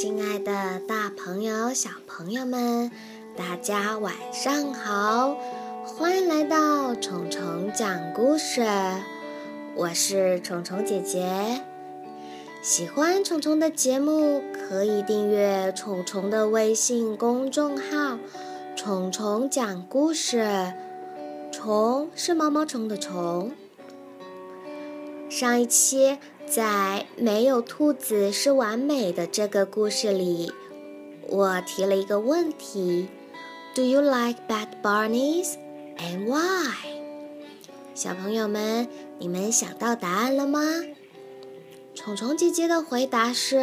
[0.00, 2.88] 亲爱的，大朋友、小朋友们，
[3.36, 5.36] 大家晚上好！
[5.84, 8.64] 欢迎来到虫虫讲故事，
[9.74, 11.64] 我是虫虫姐姐。
[12.62, 18.20] 喜欢虫虫的节目，可以订阅虫虫的微信公众号
[18.78, 20.74] “虫虫讲故事”。
[21.50, 23.50] 虫是毛毛虫的虫。
[25.28, 26.18] 上一期。
[26.47, 30.51] 在没有兔子是完美的这个故事里，
[31.29, 33.09] 我提了一个问题：
[33.73, 35.55] Do you like bad bunnies
[35.97, 36.73] and why？
[37.95, 38.87] 小朋友们，
[39.19, 40.59] 你们想到答案了吗？
[41.95, 43.57] 虫虫姐姐的回答是：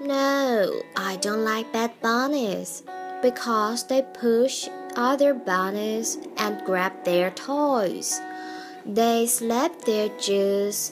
[0.00, 2.80] No, I don't like bad bunnies
[3.22, 8.18] because they push other bunnies and grab their toys.
[8.86, 10.90] They slap their jaws.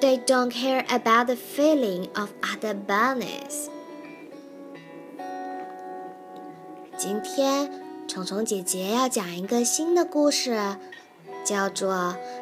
[0.00, 3.68] They don't care about the feeling of other bunnies.
[6.96, 7.70] 今天，
[8.08, 10.76] 虫虫姐姐要讲一个新的故事，
[11.44, 11.94] 叫做《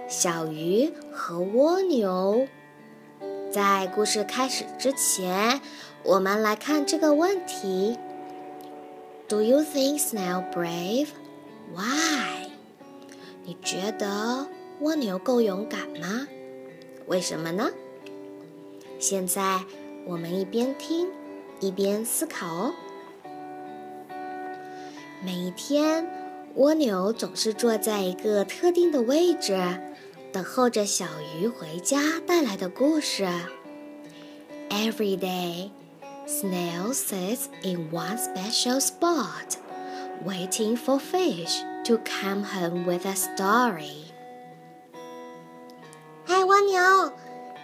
[0.09, 2.47] 小鱼和蜗牛》。
[3.53, 5.61] 在故事开始之前，
[6.03, 7.99] 我们来看这个问题：
[9.29, 11.09] Do you think snail brave?
[11.75, 12.51] Why?
[13.45, 14.47] 你觉得？
[14.82, 16.28] 蜗牛够勇敢吗？
[17.08, 17.72] 为什么呢？
[19.00, 19.64] 现在
[20.06, 21.08] 我们一边听
[21.60, 22.74] 一边思考哦。
[25.24, 26.08] 每一天，
[26.56, 29.58] 蜗牛总是坐在一个特定的位置，
[30.32, 31.06] 等候着小
[31.40, 33.28] 鱼回家带来的故事。
[34.70, 35.72] Every day,
[36.28, 39.58] snail sits in one special spot,
[40.26, 44.15] waiting for fish to come home with a story.
[46.46, 47.12] 蜗牛，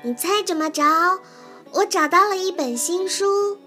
[0.04, 0.84] 你猜怎么着？
[1.72, 3.58] 我找到了一本新书。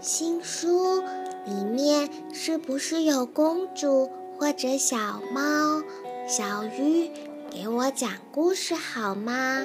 [0.00, 1.02] 新书
[1.44, 5.82] 里面是不是有公主或者小猫、
[6.26, 7.10] 小鱼
[7.50, 9.64] 给我讲故事好吗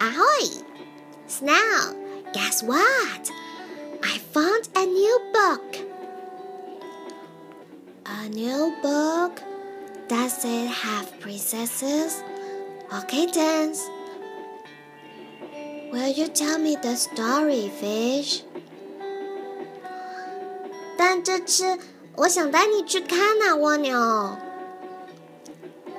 [0.00, 0.62] ？Ahoy,
[1.28, 1.94] Snail!
[2.32, 3.30] Guess what?
[4.02, 5.78] I found a new book.
[8.04, 9.53] A new book.
[10.06, 12.22] Does it have princesses
[12.92, 13.80] or kittens?
[15.90, 18.42] Will you tell me the story, fish?
[20.96, 21.78] 但这次
[22.16, 24.36] 我想带你去看呐，蜗牛。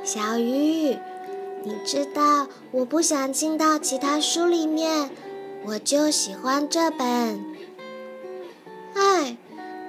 [0.03, 0.97] 小鱼，
[1.63, 5.09] 你知道我不想进到其他书里面，
[5.65, 7.43] 我就喜欢这本。
[8.93, 9.35] 哎，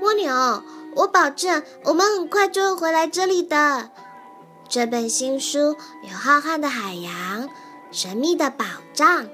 [0.00, 0.62] 蜗牛，
[0.94, 3.90] 我保证我们很快就会回来这里的。
[4.69, 7.49] 这本新书有浩瀚的海洋、
[7.91, 9.27] 神秘的宝藏，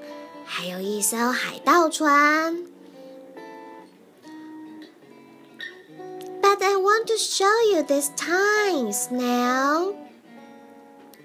[0.44, 2.56] 还有一艘海盗船。
[6.40, 9.94] But I want to show you this time, snail.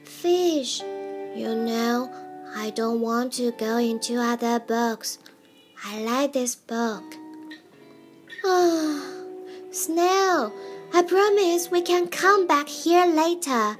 [0.03, 0.81] Fish,
[1.35, 2.09] you know,
[2.55, 5.17] I don't want to go into other books.
[5.83, 7.03] I like this book.
[8.45, 9.01] Ah,
[9.71, 10.51] snail,
[10.93, 13.77] I promise we can come back here later.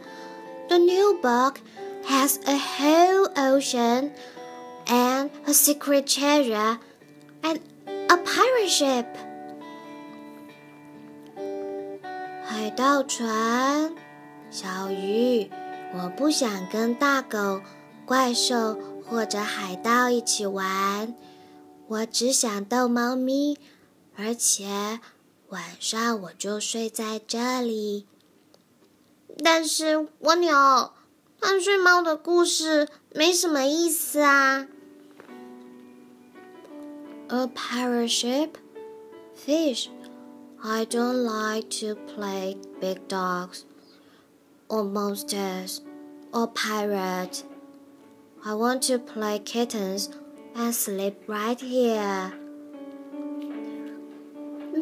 [0.69, 1.59] The new book
[2.05, 4.11] has a whole ocean
[4.88, 6.79] and a secret treasure
[7.41, 9.05] and a pirate ship.
[12.45, 13.94] 海盗船，
[14.49, 15.49] 小鱼，
[15.94, 17.61] 我不想跟大狗、
[18.05, 21.16] 怪兽或者海盗一起玩，
[21.88, 23.57] 我只想逗猫咪，
[24.16, 24.99] 而且
[25.49, 28.07] 晚上我就睡在这里。
[29.44, 30.91] 但是蜗牛，
[31.41, 34.67] 贪睡猫的故事没什么意思啊。
[37.29, 38.51] A pirate ship,
[39.35, 39.88] fish.
[40.61, 43.63] I don't like to play big dogs,
[44.69, 45.79] or monsters,
[46.31, 47.44] or pirates.
[48.45, 50.09] I want to play kittens
[50.56, 52.33] and sleep right here.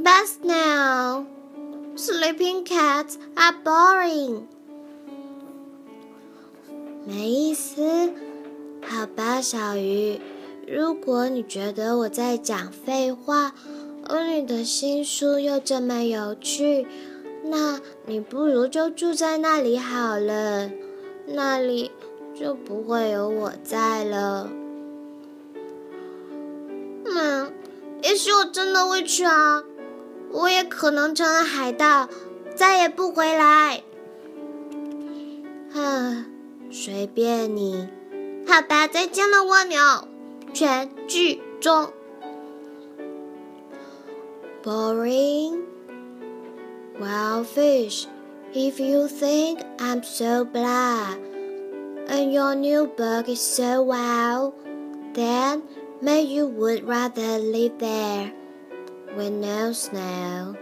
[0.04, 1.26] Best now.
[1.97, 4.43] Sleeping cats are boring.
[7.07, 8.13] 没意思。
[8.87, 10.21] 好吧，小鱼，
[10.69, 13.55] 如果你觉得我在讲废话，
[14.05, 16.87] 而你的新书又这么有趣，
[17.45, 20.71] 那你不如就住在那里好了，
[21.27, 21.91] 那里
[22.39, 24.51] 就不会有我在了。
[27.07, 27.53] 嗯，
[28.03, 29.65] 也许我真的会去啊。
[30.33, 32.09] 我也可能成了海盗，
[32.55, 33.83] 再也不回来。
[35.75, 36.27] 啊，
[36.71, 37.89] 随便你。
[38.47, 39.79] 好吧，再见了，蜗牛。
[40.53, 41.93] 全剧终。
[44.63, 45.63] Boring.
[46.99, 48.07] Well, fish,
[48.55, 51.15] if you think I'm so blah,
[52.09, 54.55] and your new book is so wow,
[55.13, 55.63] then
[56.01, 58.33] may you would rather live there
[59.15, 60.57] with no snow.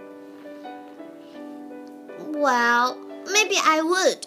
[2.18, 2.98] Well,
[3.32, 4.26] maybe I would.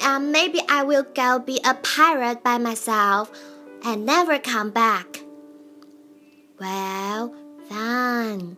[0.00, 3.32] And maybe I will go be a pirate by myself
[3.84, 5.20] and never come back.
[6.60, 7.34] Well,
[7.68, 8.56] fine.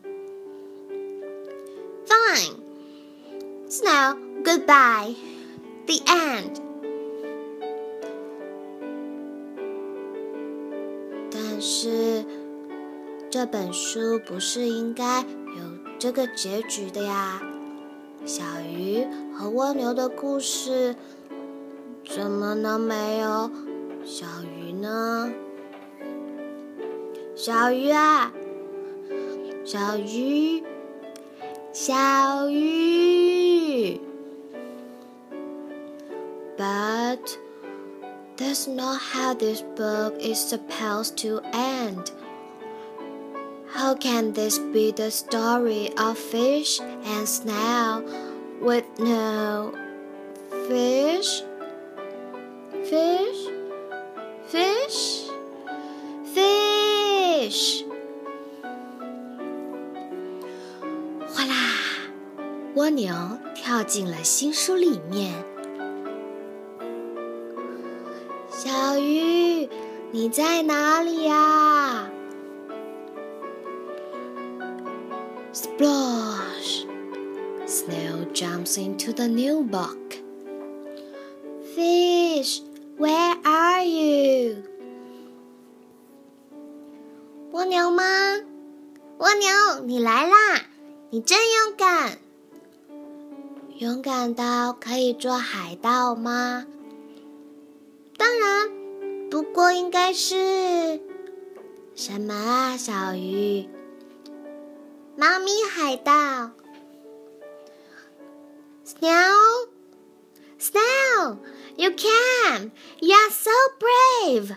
[2.06, 2.62] Fine.
[3.68, 5.14] Snow, goodbye.
[5.86, 6.69] The end.
[13.30, 17.40] 这本书不是应该有这个结局的呀？
[18.26, 20.96] 小鱼和蜗牛的故事
[22.04, 23.48] 怎么能没有
[24.04, 25.32] 小鱼呢？
[27.36, 28.32] 小鱼啊，
[29.64, 30.64] 小鱼，
[31.72, 34.00] 小鱼。
[36.58, 37.38] But
[38.36, 42.10] that's not how this book is supposed to end.
[43.79, 48.03] How can this be the story of fish and snail
[48.61, 49.73] with no
[50.67, 51.43] fish?
[52.89, 53.49] Fish?
[54.47, 55.29] Fish?
[56.33, 57.85] Fish!
[61.27, 61.53] 哗啦！
[62.75, 63.13] 蜗牛
[63.53, 65.33] 跳进了新书里面。
[68.49, 69.69] 小鱼，
[70.11, 72.09] 你在哪里呀
[75.80, 76.84] ？Splash!
[77.64, 80.14] Snail jumps into the new book.
[81.74, 82.60] Fish,
[82.98, 84.62] where are you?
[87.52, 88.02] 蜗牛吗？
[89.16, 90.66] 蜗牛，你来啦！
[91.08, 92.18] 你真勇敢。
[93.78, 96.66] 勇敢到可以做海盗吗？
[98.18, 98.68] 当然，
[99.30, 101.00] 不过应该是
[101.94, 103.66] 什么啊，小鱼？
[105.19, 106.51] 猫咪海盗。
[108.85, 109.67] Snail,
[110.59, 111.39] Snail,
[111.77, 112.71] you can!
[113.01, 114.55] You're so brave.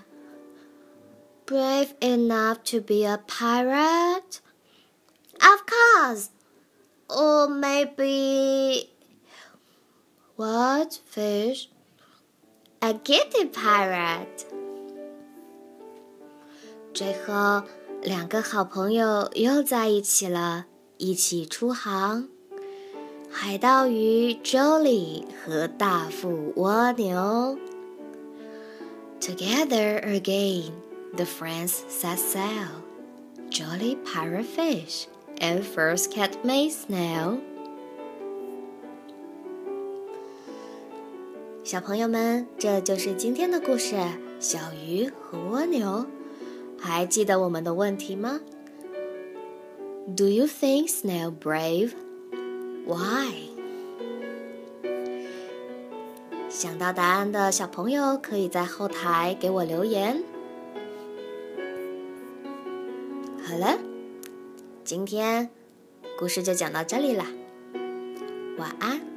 [1.46, 4.43] Brave enough to be a pirate?
[5.40, 6.31] Of course.
[7.08, 8.90] Or maybe.
[10.37, 11.70] What fish?
[12.82, 14.46] A kitty pirate.
[16.93, 17.62] 最后。
[18.03, 20.65] 两个好朋友又在一起了，
[20.97, 22.27] 一起出航。
[23.31, 27.57] 海盗鱼 Jolly 和大副蜗牛。
[29.21, 30.71] Together again,
[31.15, 32.67] the friends set sail.
[33.50, 35.05] Jolly pirate fish
[35.39, 37.38] and first cat made snail.
[41.63, 43.95] 小朋友们，这就是今天的故事：
[44.41, 46.05] 小鱼和蜗牛。
[46.85, 48.41] 还记得我们的问题吗
[50.18, 51.94] ？Do you think snail brave?
[52.85, 53.31] Why?
[56.50, 60.22] 想到答案的小朋友可以在后台给我留言。
[63.41, 63.79] 好了，
[64.84, 65.50] 今天
[66.19, 67.25] 故事就讲到这里啦，
[68.58, 69.12] 晚安。